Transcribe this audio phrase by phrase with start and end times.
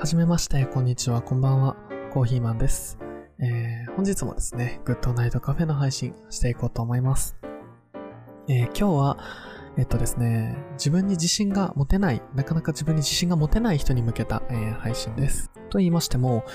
[0.00, 1.76] はじめまして、こんにちは、こんばんは。
[2.10, 2.98] コーヒーマンです。
[3.38, 7.36] えー、本日もですね、グッドナイトカフェの配信していこうと思います。
[8.48, 9.18] えー、今日は、
[9.76, 15.50] えっとですね、自分に自信が持てない、なかなか自分に自信が持てない人に向けた、えー配信です。
[15.68, 16.46] と言いましても、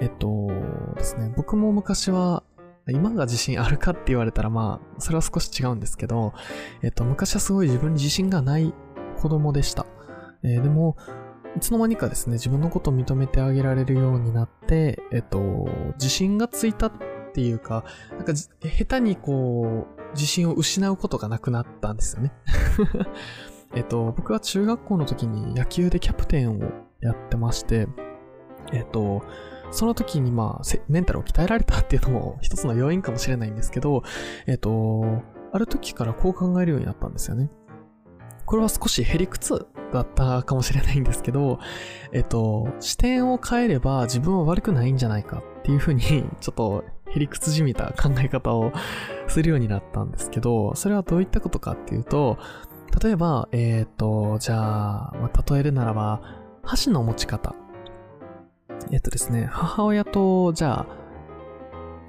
[0.00, 0.46] えっと
[0.94, 2.44] ですね、僕も昔は、
[2.88, 6.34] 今が自信あるかって言われたらまあ、それは少し違うんですけど、
[6.82, 8.72] えっと、昔はすごい自分に自信がない
[9.20, 9.86] 子供でした。
[10.44, 10.96] えーでも、
[11.56, 16.92] いつの間にかですね、自分のことを認めてあげられるようになって、えっと、自信がついたっ
[17.34, 22.32] ていうか、なんか、下手にこう、自信を失うことがなくなったんですよね。
[23.74, 26.60] えっと、僕は中学校の時に野球でキャプテンを
[27.00, 27.88] やってまして、
[28.72, 29.22] えっと、
[29.70, 34.02] その時にまあ、メンタルを鍛えられたっていうのも一つの要因かもしれないんですけど、
[34.46, 35.22] えっと、
[35.52, 37.50] ある時からこう考えるようになったんですよね。
[38.46, 41.58] これは少しへりくつだったかもしれないんですけど、
[42.12, 46.02] えっと、視点を変えれば自分は悪くないんじゃないかっていうふうに、
[46.40, 48.72] ちょっとへりくつじみた考え方を
[49.28, 52.38] するようになったんですけど、それはどういったことかっていうと、
[53.02, 56.20] 例えば、えっと、じゃあ、まあ例えるならば、
[56.62, 57.54] 箸の持ち方。
[58.90, 60.86] えっとですね、母親と、じゃあ、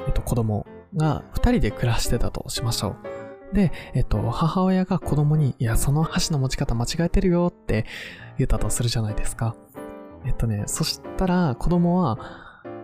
[0.07, 3.12] えっと、子供が二人で暮らしてたとしましょう。
[3.53, 7.85] で、えっと、母親が子供に、いや、その箸の持ち方間違えてるよって
[8.37, 9.55] 言ったとするじゃないですか。
[10.25, 12.17] えっとね、そしたら子供は、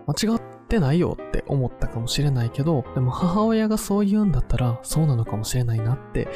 [0.06, 6.28] 間違ってないよって思ったかもしれないけど、でも母親がそう言うんだったら、そうなのかもしれないなって、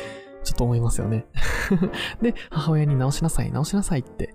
[0.42, 1.26] ちょっと思いますよね。
[2.20, 4.34] で、母親に直しなさい、直しなさいって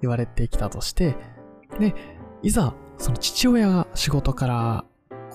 [0.00, 1.16] 言われてきたとして、
[1.78, 1.94] で、
[2.42, 4.84] いざ、その父親が仕事から、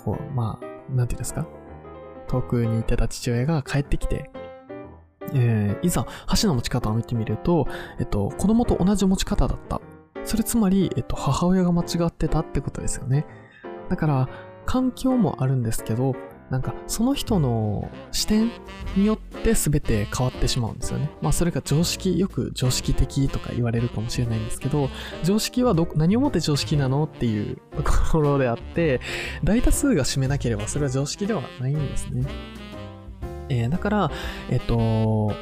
[0.04, 1.46] こう、まあ、なんていうんですか？
[2.30, 4.30] 遠くにいてた父親が帰ってきて、
[5.34, 7.68] えー、いざ箸の持ち方を見てみると、
[8.00, 9.82] えっと、子供と同じ持ち方だった。
[10.24, 13.26] それつまり、えっと、母親が間違ってたってことですよね。
[13.90, 14.30] だから、
[14.66, 16.14] 環境もあるんですけど、
[16.50, 18.50] なんか、その人の視点
[18.96, 21.12] によって全て変わってしまうんですよね。
[21.22, 24.90] まあ、それが常識、よく常識的とか言われるかもしれないんですけど、
[25.24, 29.00] 常識はど、何をもって常識なのっていうところであって、
[29.44, 32.26] 大多数が占めなければそれは常識ではないんですね。
[33.50, 34.12] えーだから、
[34.50, 35.34] えっと、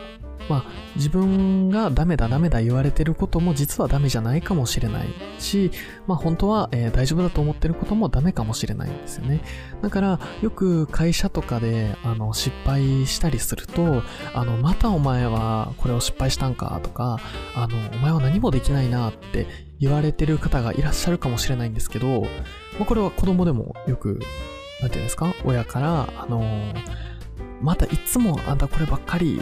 [0.50, 0.64] まあ、
[0.96, 5.08] 自分がダメだダメだ言われてることも実はダメじゃないかもしれない
[5.40, 5.72] し、
[6.08, 9.42] まあ本当は、えー大丈夫だと思ってることもダメかもしれないんですよね。
[9.82, 14.02] だから、よく会社とかで、あの、失敗したりすると、
[14.34, 17.20] あの、またお前はこれを失敗したんかとか、
[17.56, 19.48] あの、お前は何もできないなって
[19.80, 22.28] 言われてる方がいらっしゃるかもしれないんですけど、ま
[22.82, 24.20] あこれは子供でもよく、
[24.82, 25.34] なんていうんですか？
[25.44, 26.74] 親から、あの、
[27.62, 29.42] またいつもあんたこればっかり、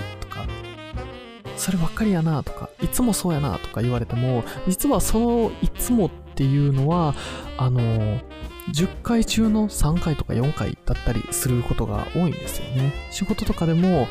[1.58, 7.16] そればっかりやなとか、いつもそうやなとか言われても、実はそのいつもっていうのは、
[7.58, 7.80] あの、
[8.74, 12.94] 10回中の3回とか4回だったりすることが多いんですよね。
[13.12, 14.08] 仕事とかでも、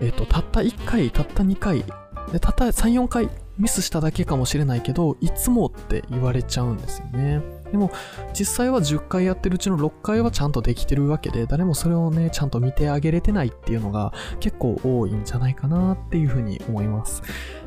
[0.00, 1.84] えっ、と、たった1回、たった2回、
[2.32, 3.28] で、たった3、4回
[3.58, 7.42] ミスしただけかもしれないけど、いつもって言われちゃうんですよね。
[7.72, 7.90] でも、
[8.32, 17.22] 実際は10回やってるうちの6回はちゃんとできてるわけで、誰もそれをね、ちゃんと見てあげれてないっていうのが結構多いんじゃないかなっていうふうに思います。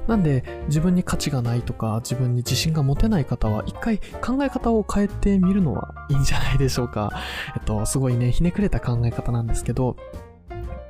[0.07, 7.11] なんで、自分に価値がないとか、自分に自信が持てない方は、一回考え方を変えてみるのはいいんじゃないでしょうか。
[7.55, 9.95] えっと、すごいね、ひねくれた考え方なんですけど、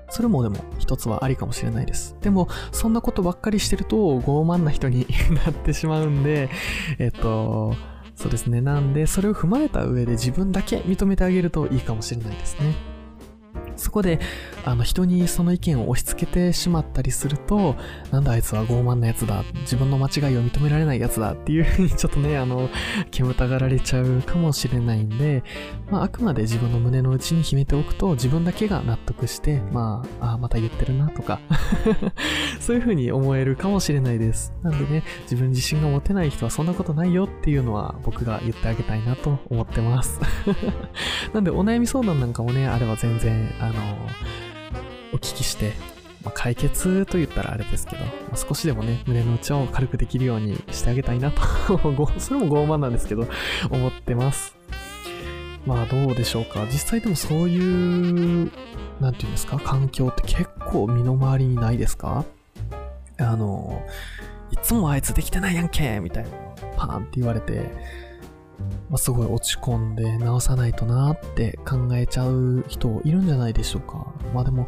[0.10, 2.18] それもでも一つはありかもしれないです。
[2.22, 5.08] でも、そんなことばっかりしてると傲慢な人に
[5.46, 6.50] なってしまうんで、
[7.00, 7.76] えっと、
[8.22, 8.62] そうですね。
[8.62, 12.76] なんで、それを踏まえた上で自分だけ認めてあげるといいかもしれないですね。
[13.82, 14.20] そこで、
[14.64, 17.76] あの、人にその意見を押し付けてしまったりすると、
[18.12, 22.70] なんだあいつは傲慢なやつだ、自分の間違いを認められないやつだっていうふうに ちょっとね、あの、
[23.10, 25.44] 煙たがられちゃうかもしれないんで、
[25.90, 31.40] まあ、あくまで自分の胸の内に秘めておくと、自分だけが納得して、まあ、あまた言ってるなとか、
[32.62, 34.54] そういうふうに思えるかもしれないです。
[34.62, 40.20] なんでね、自分自身が持てない人はそんなことないよっていうのは僕が言ってあげたいなと思ってます。
[41.34, 44.10] なんでお悩み相談なんかもね、あれば全然、あの、
[45.14, 45.74] お聞きして、
[46.24, 51.42] まあ、解決と言ったらあれですけど、まあ少しでもね、胸の内を軽くできるようにしてあげたいなと、
[52.20, 53.28] それも傲慢なんですけど、
[53.70, 54.56] 思ってます。
[55.66, 56.66] まあどうでしょうか。
[56.66, 57.60] 実際でもそうい
[58.46, 58.52] う、
[59.00, 62.24] なんていうんですか、環境って結構身の回りにないですか？
[63.18, 63.84] あの、
[64.52, 66.30] いつもあいつできてないやんけみたいな、
[66.78, 67.70] パーンって言われて、
[68.90, 74.14] まあ、すごい落ち込んで直さないとなって考えちゃう人いるんじゃないでしょうか。
[74.34, 74.68] まあでも、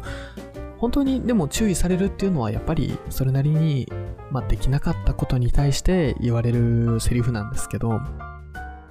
[0.78, 3.90] 本当にでも注意されるっていうのはやっぱりそれなりに、
[4.30, 8.00] まあ、できなかったことに対して言われるセリフなんですけど、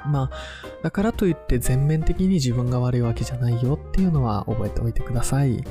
[0.05, 0.31] まあ、
[0.81, 5.63] だからといって全面的に自分が悪いわけじゃないよっていうのは覚えておいてください。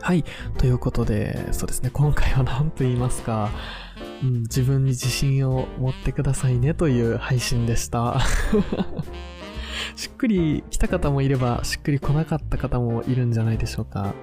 [0.00, 0.24] はい。
[0.58, 3.50] ということで、そうですね、今回は何と言いますか、
[4.22, 8.20] うん、自分に自信を持ってくださいねという配信でした。
[9.96, 14.14] しっくり来た方もいれば、しっくり来なかった方もいるんじゃないでしょうか。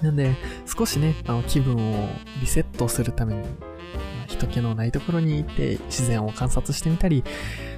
[0.00, 0.34] なんで、
[0.66, 2.08] 少しね、あの気分を
[2.40, 3.42] リセットするために、
[4.28, 7.24] 人気のないところに行って自然を観察してみたり、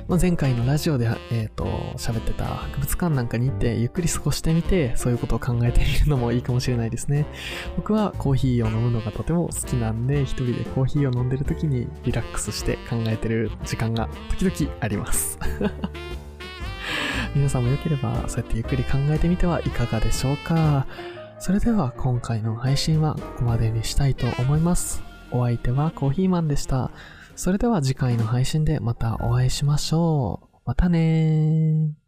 [0.08, 1.64] まあ、前回のラジオで、えっ、ー、と、
[1.96, 7.26] 喋ってた博物館なんかに行ってゆっくり過ごしてみて、そういうことを考えてみるのもいいかもしれないですね。
[7.76, 14.08] 僕はコーヒーを飲むのがとても好きなんで、一人でコーヒーを飲んでる時にリラックスして考えてる時間が
[14.38, 15.38] 時々あります。
[17.34, 20.86] 皆さんも良ければ、そうやってゆっくり考えてみてはいかがでしょうか。
[21.38, 25.02] それでは今回の配信はここまでにしたいと思います。
[25.30, 26.90] お相手はコーヒーマンでした。
[27.34, 30.56] それでは次回の配信でまたお会いしましょう。
[30.64, 32.01] またねー。